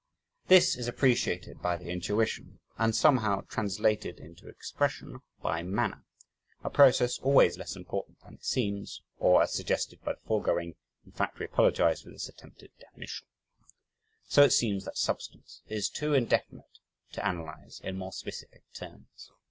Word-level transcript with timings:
This 0.47 0.75
is 0.75 0.87
appreciated 0.87 1.61
by 1.61 1.77
the 1.77 1.91
intuition, 1.91 2.57
and 2.79 2.95
somehow 2.95 3.41
translated 3.41 4.19
into 4.19 4.47
expression 4.47 5.19
by 5.43 5.61
"manner" 5.61 6.05
a 6.63 6.71
process 6.71 7.19
always 7.19 7.55
less 7.59 7.75
important 7.75 8.19
than 8.21 8.33
it 8.33 8.43
seems, 8.43 9.03
or 9.19 9.43
as 9.43 9.53
suggested 9.53 10.01
by 10.01 10.13
the 10.13 10.19
foregoing 10.25 10.73
(in 11.05 11.11
fact 11.11 11.37
we 11.37 11.45
apologize 11.45 12.01
for 12.01 12.09
this 12.09 12.27
attempted 12.27 12.71
definition). 12.79 13.27
So 14.27 14.41
it 14.41 14.53
seems 14.53 14.85
that 14.85 14.97
"substance" 14.97 15.61
is 15.67 15.87
too 15.87 16.15
indefinite 16.15 16.79
to 17.11 17.23
analyze, 17.23 17.79
in 17.83 17.95
more 17.95 18.11
specific 18.11 18.63
terms. 18.73 19.31